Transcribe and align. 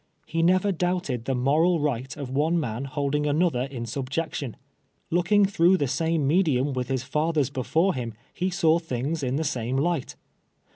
He 0.25 0.41
never 0.41 0.71
doubted 0.71 1.25
the 1.25 1.35
moral 1.35 1.79
right 1.79 2.17
of 2.17 2.31
one 2.31 2.59
man 2.59 2.85
holding 2.85 3.27
another 3.27 3.65
in 3.65 3.83
subjecticm. 3.83 4.55
Looking 5.11 5.45
througli 5.45 5.77
the 5.77 5.87
same 5.87 6.25
medium 6.25 6.73
witli 6.73 6.87
his 6.87 7.03
fathers 7.03 7.51
before 7.51 7.93
him, 7.93 8.15
he 8.33 8.49
saw 8.49 8.79
things 8.79 9.21
in 9.21 9.35
the 9.35 9.43
same 9.43 9.77
light. 9.77 10.15